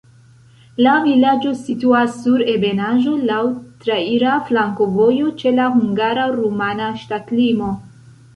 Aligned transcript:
La 0.85 0.93
vilaĝo 1.01 1.51
situas 1.59 2.15
sur 2.21 2.41
ebenaĵo, 2.53 3.13
laŭ 3.33 3.43
traira 3.85 4.39
flankovojo, 4.49 5.29
ĉe 5.43 5.53
la 5.61 5.69
hungara-rumana 5.77 6.91
ŝtatlimo. 7.05 7.71